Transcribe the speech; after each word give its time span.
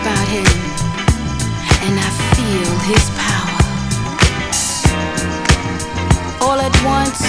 about 0.00 0.28
him 0.28 0.46
and 1.84 1.98
I 1.98 2.10
feel 2.34 2.70
his 2.90 3.04
power. 3.24 3.58
All 6.40 6.58
at 6.60 6.76
once, 6.84 7.20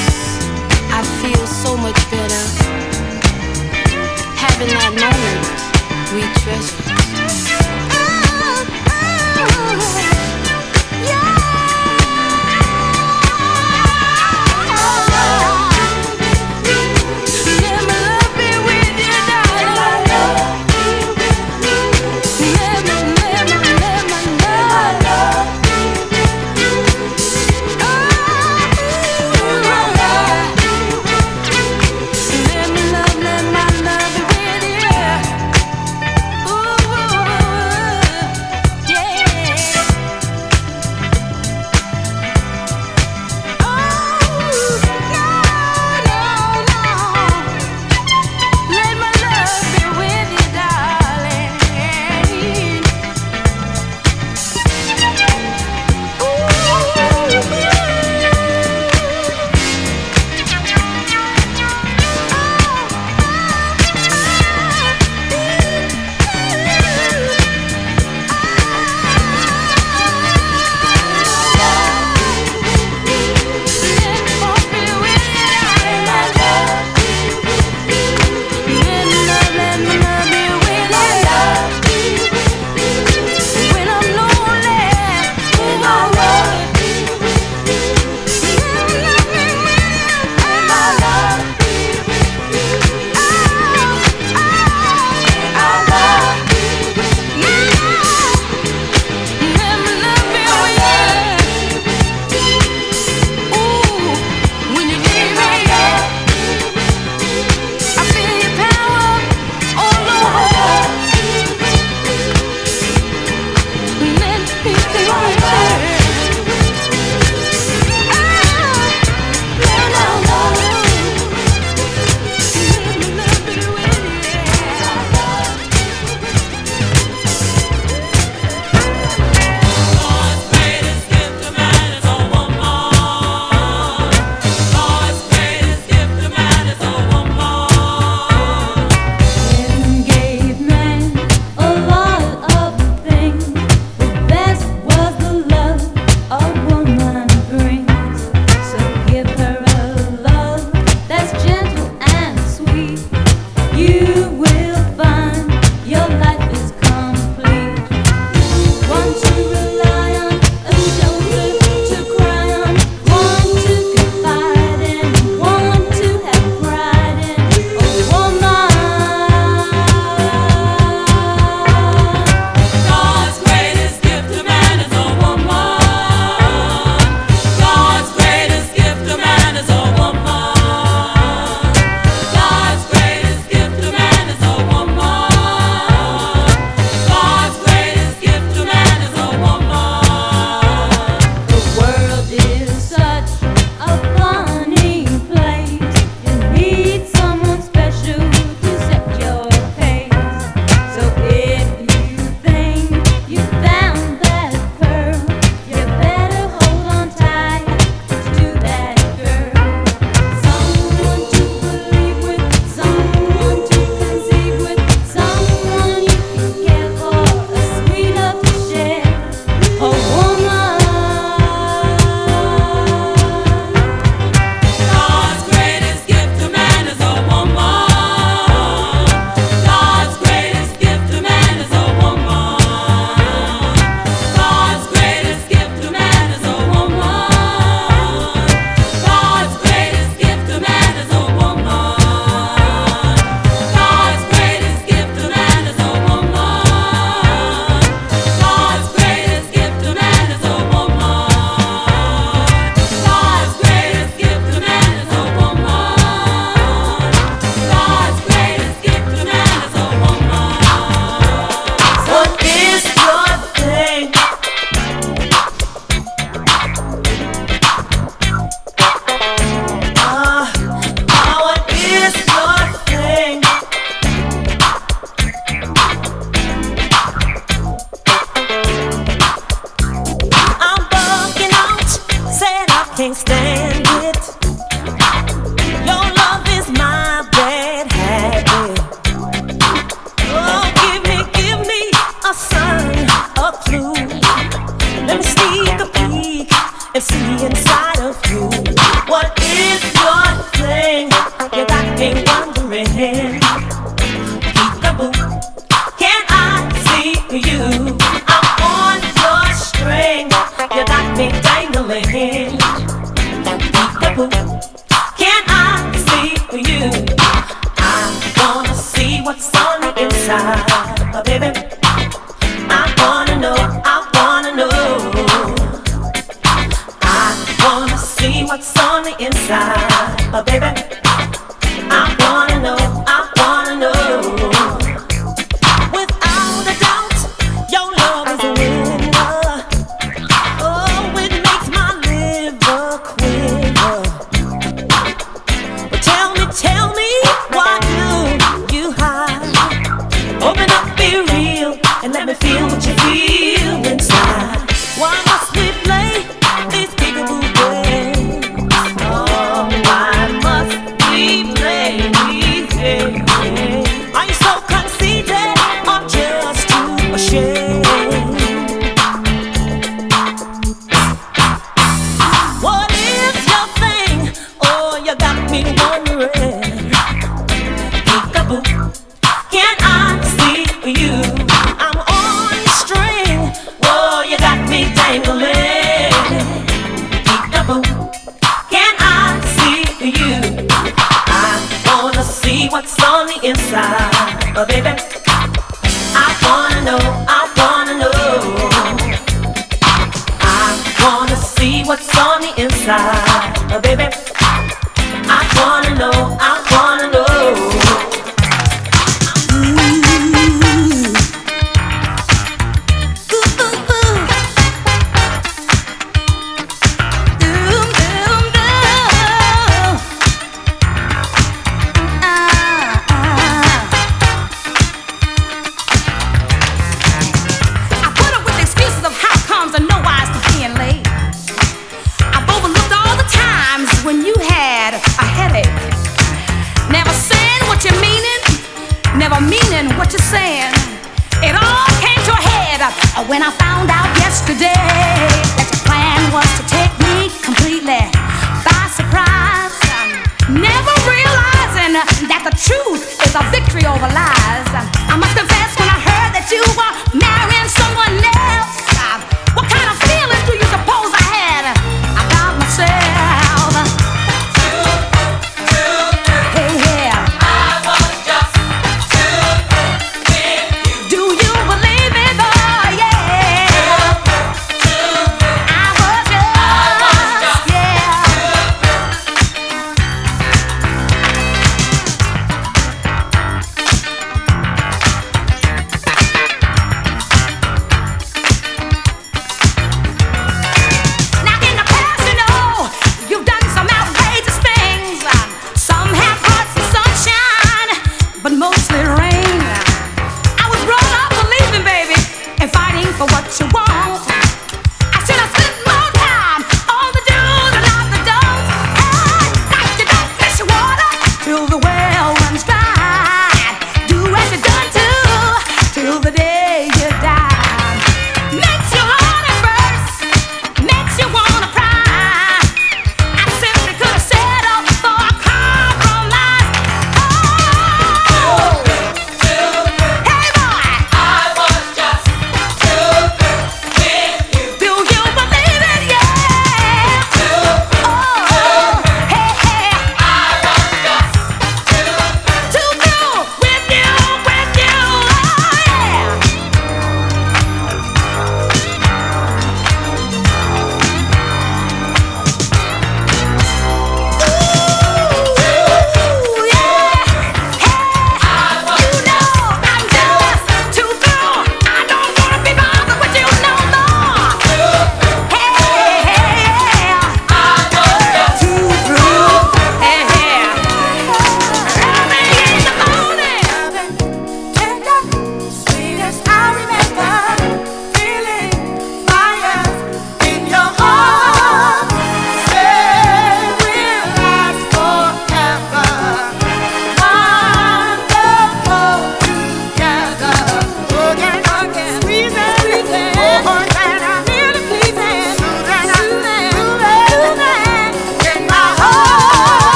I 0.91 1.01
feel 1.21 1.45
so 1.47 1.75
much 1.77 1.99
better. 2.11 2.43
Having 4.35 4.71
that 4.77 4.93
moment 5.03 5.59
we 6.13 6.21
treasure. 6.41 6.83
Oh, 7.91 8.65
oh. 8.89 10.08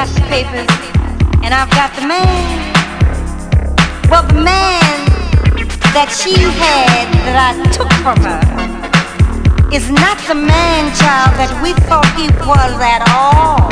got 0.00 0.14
the 0.14 0.20
papers, 0.32 0.66
and 1.44 1.52
I've 1.52 1.68
got 1.72 1.94
the 1.94 2.06
man. 2.08 2.72
Well, 4.08 4.22
the 4.22 4.40
man 4.40 5.04
that 5.92 6.08
she 6.08 6.32
had 6.40 7.04
that 7.26 7.36
I 7.36 7.60
took 7.68 7.92
from 8.00 8.16
her 8.24 8.40
is 9.76 9.90
not 9.90 10.16
the 10.26 10.34
man 10.34 10.88
child 10.96 11.36
that 11.36 11.52
we 11.62 11.74
thought 11.84 12.08
he 12.16 12.28
was 12.48 12.80
at 12.80 13.04
all. 13.12 13.68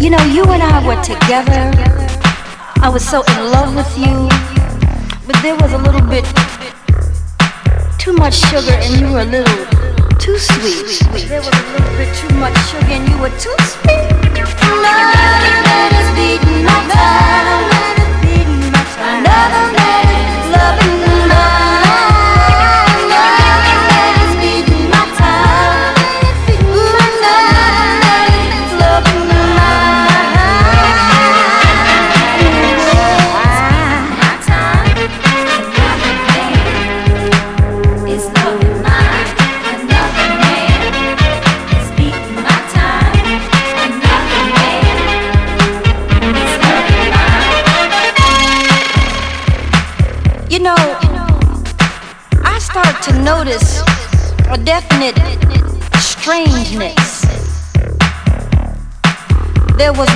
You 0.00 0.10
know, 0.10 0.24
you 0.24 0.42
and 0.42 0.60
I 0.60 0.84
were 0.84 1.00
together. 1.04 1.70
I 2.82 2.88
was 2.88 3.08
so 3.08 3.22
in 3.22 3.52
love 3.52 3.76
with 3.76 3.96
you. 3.96 4.47
But 5.28 5.42
there 5.42 5.56
was 5.56 5.74
a 5.74 5.78
little 5.78 6.00
bit 6.08 6.24
too 7.98 8.14
much 8.14 8.32
sugar 8.32 8.72
and 8.72 8.98
you 8.98 9.12
were 9.12 9.20
a 9.20 9.24
little 9.26 9.66
too 10.16 10.38
sweet. 10.38 11.28
There 11.28 11.42
was 11.42 11.52
a 11.52 11.72
little 11.72 11.96
bit 11.98 12.16
too 12.16 12.34
much 12.36 12.56
sugar 12.70 12.86
and 12.88 13.06
you 13.06 13.18
were 13.18 13.28
too 13.36 13.54
sweet. 13.60 14.08
Love 14.72 15.12
that 15.68 15.92
is 16.00 16.08
beating 16.16 16.64
my 16.64 16.80
time. 16.88 17.57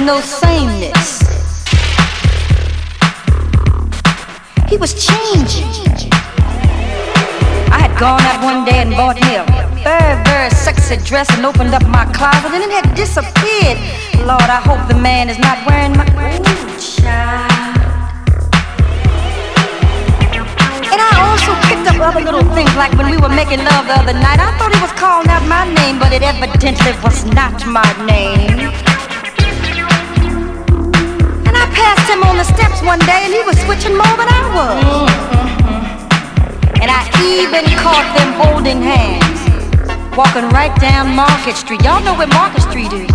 no 0.07 0.21
sameness. 0.21 1.21
He 4.69 4.77
was 4.77 4.95
changing. 4.99 5.71
I 7.71 7.79
had 7.79 7.95
gone 8.01 8.21
out 8.23 8.43
one 8.43 8.65
day 8.65 8.83
and 8.83 8.91
bought 8.91 9.21
me 9.21 9.37
a 9.37 9.45
very, 9.85 10.17
very 10.25 10.51
sexy 10.51 10.97
dress 11.07 11.31
and 11.37 11.47
opened 11.47 11.75
up 11.75 11.87
my 11.87 12.05
closet 12.13 12.51
and 12.51 12.65
it 12.65 12.73
had 12.73 12.95
disappeared. 12.97 13.79
Lord, 14.27 14.43
I 14.43 14.59
hope 14.67 14.83
the 14.89 14.99
man 14.99 15.29
is 15.29 15.39
not 15.39 15.59
wearing 15.67 15.93
my. 15.93 16.07
Ooh, 16.19 16.81
child. 16.81 17.79
And 20.91 20.99
I 20.99 21.13
also 21.31 21.55
picked 21.71 21.87
up 21.87 22.01
other 22.03 22.25
little 22.25 22.47
things 22.55 22.75
like 22.75 22.93
when 22.99 23.09
we 23.09 23.19
were 23.19 23.31
making 23.31 23.63
love 23.63 23.87
the 23.87 23.95
other 24.03 24.15
night. 24.15 24.41
I 24.43 24.51
thought 24.59 24.75
he 24.75 24.83
was 24.83 24.93
calling 24.99 25.29
out 25.29 25.47
my 25.47 25.63
name, 25.75 26.01
but 26.01 26.13
it 26.13 26.23
evidently 26.23 26.91
was 27.05 27.25
not 27.25 27.55
my 27.67 27.87
name 28.05 28.92
passed 31.73 32.09
him 32.09 32.23
on 32.23 32.37
the 32.37 32.45
steps 32.45 32.83
one 32.83 32.99
day 33.01 33.25
and 33.25 33.33
he 33.33 33.43
was 33.43 33.59
switching 33.65 33.97
more 33.97 34.15
than 34.17 34.29
I 34.29 34.43
was. 34.53 34.79
And 36.81 36.91
I 36.91 37.03
even 37.23 37.65
caught 37.79 38.09
them 38.17 38.31
holding 38.37 38.81
hands, 38.83 39.39
walking 40.17 40.49
right 40.51 40.75
down 40.81 41.15
Market 41.15 41.57
Street. 41.57 41.83
Y'all 41.83 42.03
know 42.03 42.15
where 42.15 42.29
Market 42.29 42.63
Street 42.63 42.93
is. 42.93 43.11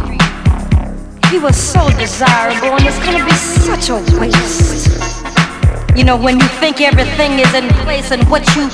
He 1.31 1.39
was 1.39 1.57
so 1.57 1.83
desirable 1.99 2.79
and 2.79 2.85
it's 2.85 2.99
gonna 3.03 3.25
be 3.25 3.35
such 3.35 3.89
a 3.89 3.97
waste. 4.19 4.87
You 5.95 6.03
know, 6.03 6.15
when 6.15 6.39
you 6.39 6.47
think 6.63 6.79
everything 6.79 7.39
is 7.39 7.53
in 7.53 7.67
place 7.83 8.11
and 8.11 8.23
what 8.29 8.45
you 8.55 8.69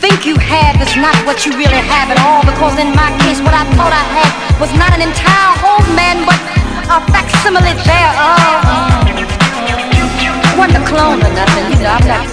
think 0.00 0.26
you 0.26 0.36
have 0.36 0.80
is 0.80 0.94
not 0.96 1.14
what 1.26 1.44
you 1.44 1.52
really 1.52 1.82
have 1.92 2.10
at 2.10 2.18
all. 2.22 2.42
Because 2.42 2.78
in 2.78 2.90
my 2.94 3.10
case, 3.22 3.40
what 3.40 3.54
I 3.54 3.64
thought 3.76 3.92
I 3.92 4.04
had 4.18 4.30
was 4.60 4.72
not 4.74 4.90
an 4.96 5.02
entire 5.02 5.52
whole 5.62 5.84
man, 5.94 6.24
but 6.26 6.55
a 6.88 7.00
facsimile 7.10 7.74
thereof. 7.82 8.62
Wasn't 10.56 10.76
a 10.76 10.82
clone 10.86 11.20
or 11.20 11.32
nothing, 11.34 11.66
you 11.70 11.86
I'm 11.86 12.06
not. 12.06 12.26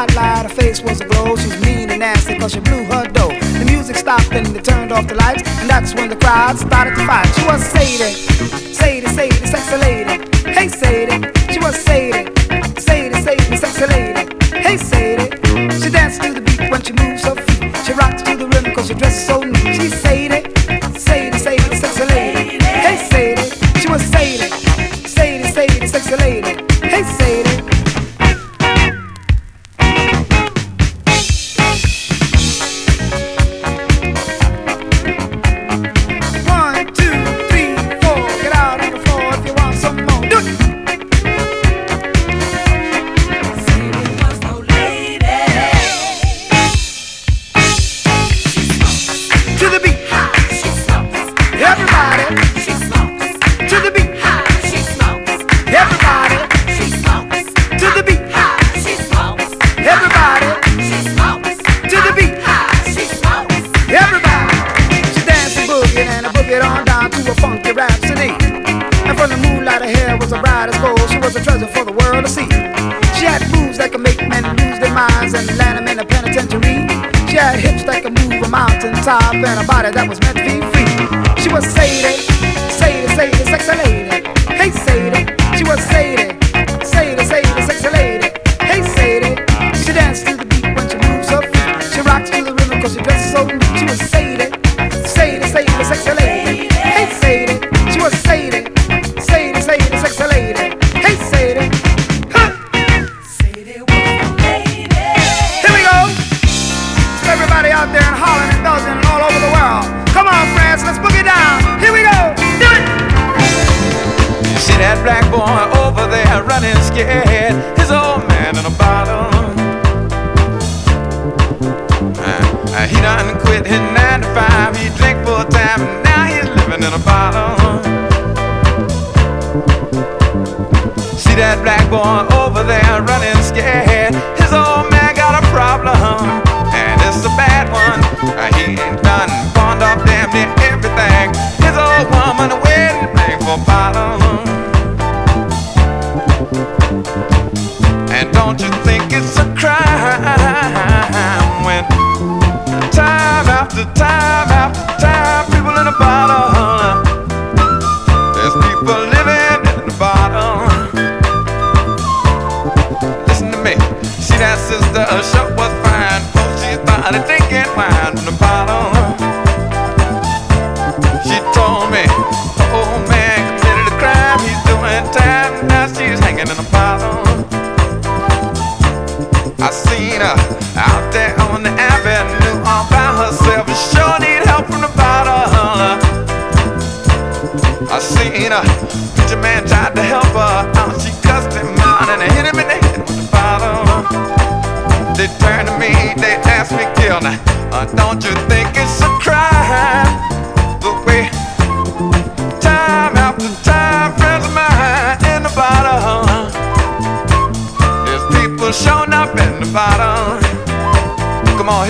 spotlight, 0.00 0.50
her 0.50 0.54
face 0.54 0.80
was 0.82 1.00
aglow. 1.00 1.36
She 1.36 1.48
was 1.48 1.60
mean 1.64 1.90
and 1.90 2.00
nasty, 2.00 2.38
cause 2.38 2.52
she 2.52 2.60
blew 2.60 2.84
her 2.84 3.06
dough. 3.06 3.38
The 3.58 3.64
music 3.66 3.96
stopped 3.96 4.32
and 4.32 4.46
they 4.46 4.60
turned 4.60 4.92
off 4.92 5.06
the 5.06 5.14
lights, 5.14 5.42
and 5.60 5.68
that's 5.68 5.94
when 5.94 6.08
the 6.08 6.16
crowd 6.16 6.58
started 6.58 6.94
to 6.96 7.06
fight. 7.06 7.26
She 7.34 7.44
was 7.44 7.62
Sadie, 7.62 8.14
Sadie, 8.74 9.06
Sadie, 9.06 9.46
sexy 9.46 9.76
lady. 9.76 10.50
Hey, 10.50 10.68
Sadie, 10.68 11.28
she 11.52 11.58
was 11.60 11.76
Sadie. 11.76 12.39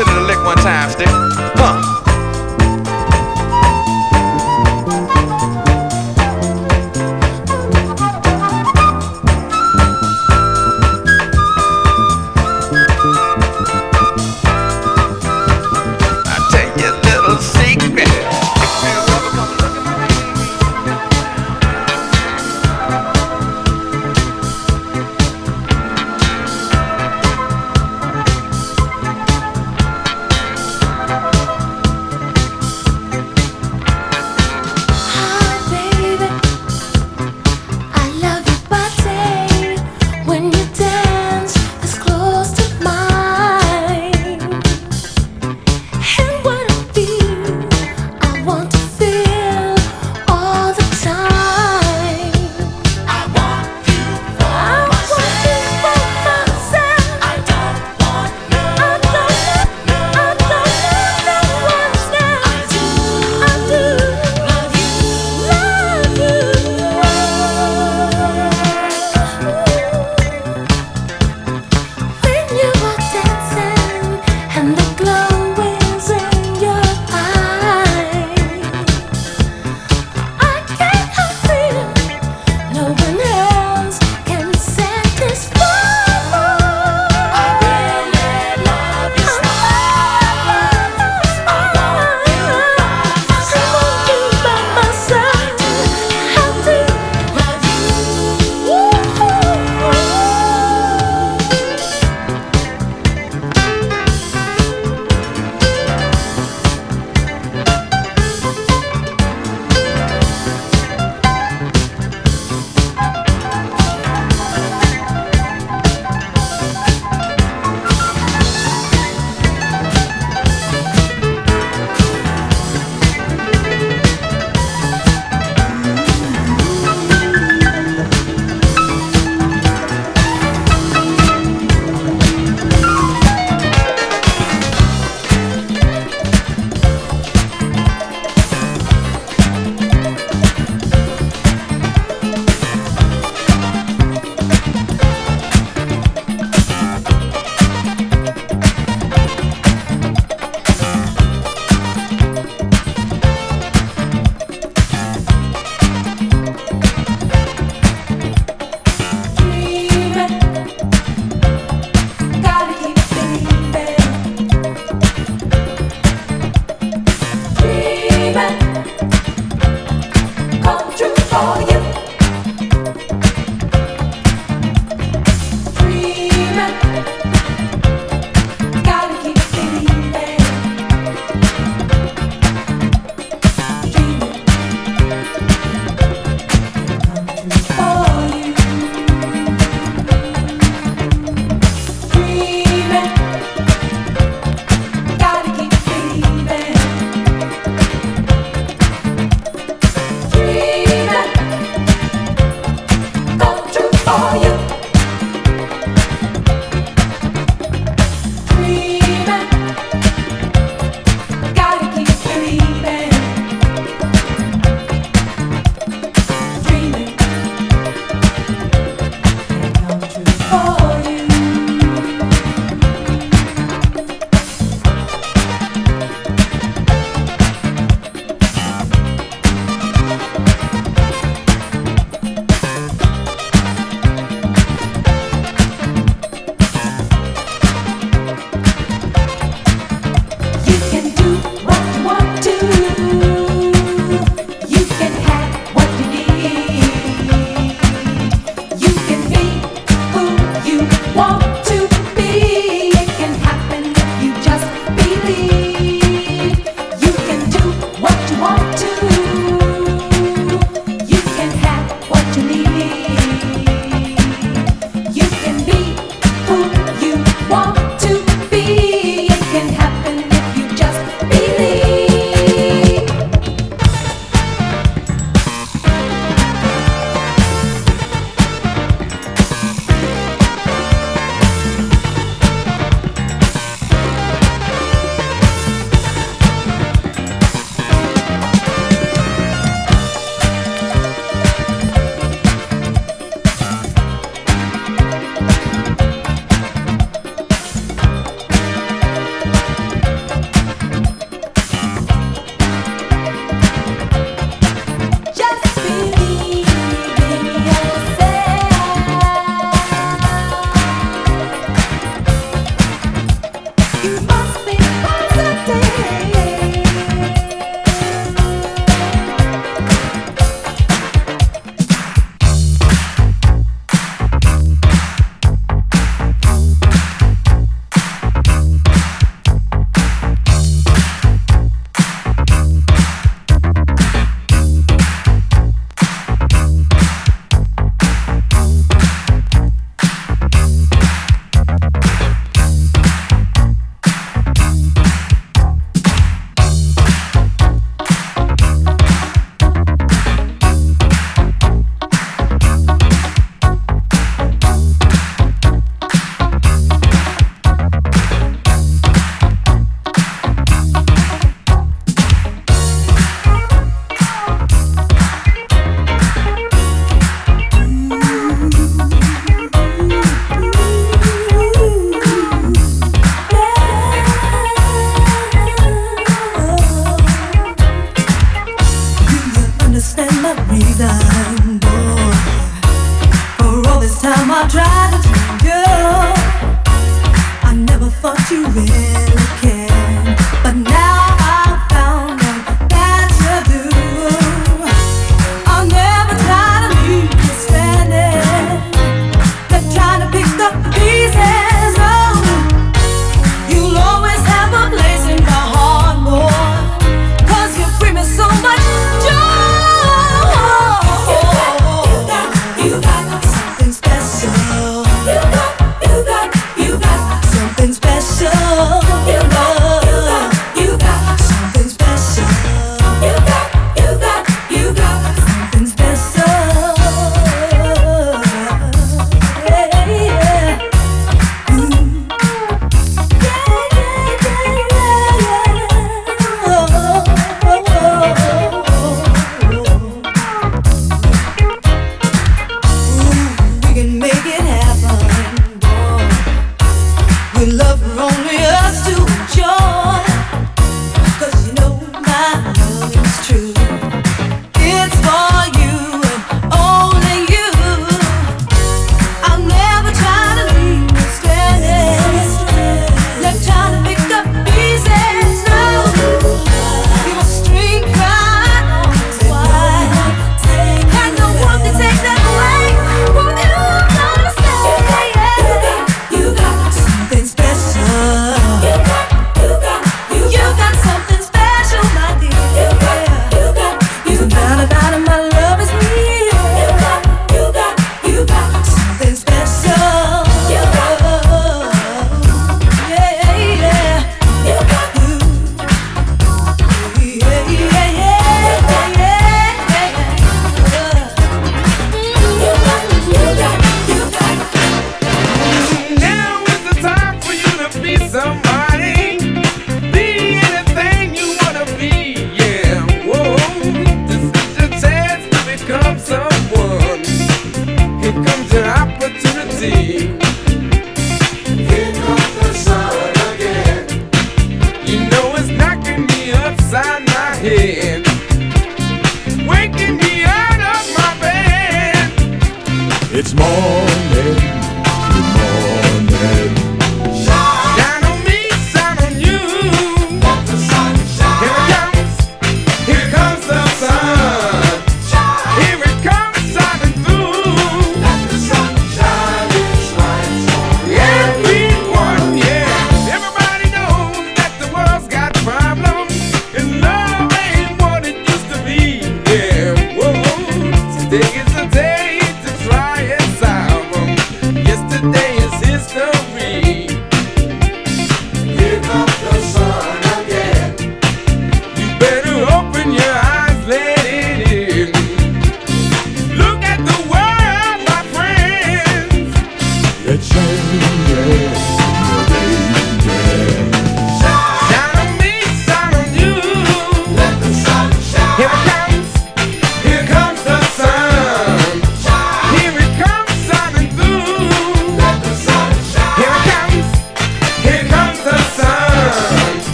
Hit 0.00 0.08
it 0.08 0.16
a 0.16 0.20
lick 0.22 0.42
one 0.44 0.56
time, 0.56 0.88
stick. 0.90 1.08
Huh. 1.10 2.09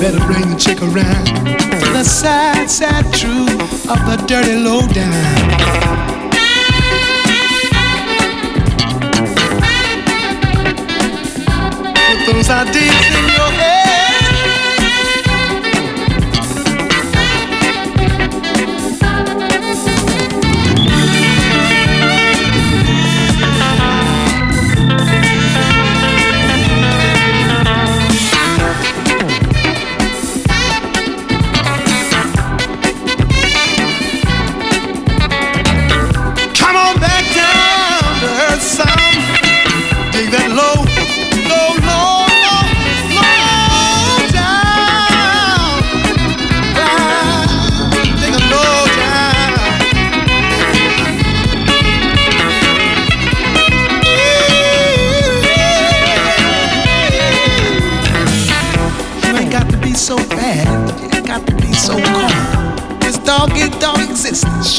Better 0.00 0.18
bring 0.24 0.48
the 0.48 0.56
chick 0.56 0.80
around 0.80 1.26
the 1.92 2.02
sad, 2.02 2.70
sad 2.70 3.04
truth 3.12 3.86
of 3.86 3.98
the 4.06 4.16
dirty 4.26 4.56
lowdown. 4.56 5.60
those 12.26 12.48
ideas 12.48 13.16
in 13.18 13.24
your 13.34 13.50
head. 13.50 13.69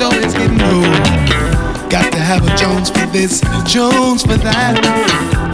Sure 0.01 0.25
is 0.25 0.33
getting 0.33 0.61
old. 0.61 0.97
Got 1.89 2.11
to 2.13 2.19
have 2.19 2.41
a 2.41 2.55
Jones 2.57 2.89
for 2.89 3.05
this, 3.13 3.41
a 3.43 3.63
Jones 3.65 4.23
for 4.23 4.37
that. 4.37 4.73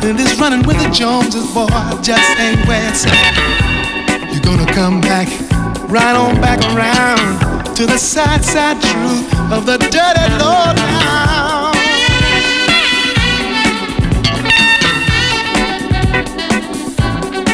And 0.03 0.17
this 0.17 0.39
running 0.39 0.65
with 0.65 0.77
the 0.77 0.89
Joneses, 0.89 1.51
boy, 1.53 1.67
just 2.01 2.23
ain't 2.39 2.65
where 2.67 2.87
it's 2.87 3.03
at. 3.05 3.35
You're 4.31 4.41
gonna 4.41 4.71
come 4.71 5.01
back, 5.01 5.27
right 5.89 6.15
on 6.15 6.39
back 6.39 6.59
around 6.71 7.75
to 7.75 7.85
the 7.85 7.97
sad, 7.97 8.45
sad 8.45 8.79
truth 8.79 9.27
of 9.51 9.65
the 9.65 9.77
dirty 9.91 10.27
low 10.39 10.71
down. 10.79 11.75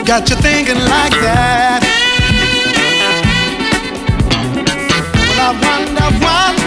Got 0.05 0.29
you 0.29 0.35
thinking 0.35 0.77
like 0.77 1.15
that. 1.25 1.81
Well, 5.29 5.41
I 5.41 5.51
wonder, 5.63 6.25
wonder. 6.25 6.62